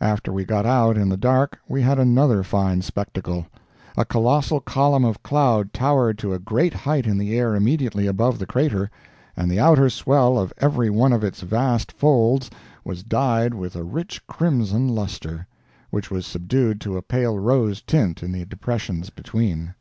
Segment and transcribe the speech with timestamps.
[0.00, 3.46] After we got out in the dark we had another fine spectacle.
[3.96, 8.40] A colossal column of cloud towered to a great height in the air immediately above
[8.40, 8.90] the crater,
[9.36, 12.50] and the outer swell of every one of its vast folds
[12.84, 15.46] was dyed with a rich crimson luster,
[15.90, 19.74] which was subdued to a pale rose tint in the depressions between.